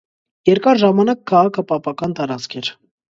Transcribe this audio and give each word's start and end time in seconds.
Երկար 0.49 0.79
ժամանակ 0.83 1.21
քաղաքը 1.33 1.65
պապական 1.73 2.17
տարածք 2.21 2.57
էր։ 2.63 2.73